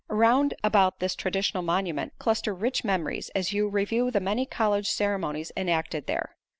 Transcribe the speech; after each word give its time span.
Around 0.09 0.55
about 0.63 0.97
this 0.97 1.13
traditional 1.13 1.61
monument 1.61 2.13
cluster 2.17 2.55
rich 2.55 2.83
memories 2.83 3.29
as 3.35 3.53
you 3.53 3.69
review 3.69 4.09
the 4.09 4.19
many 4.19 4.47
college 4.47 4.89
ceremonies 4.89 5.51
enacted 5.55 6.07
there. 6.07 6.37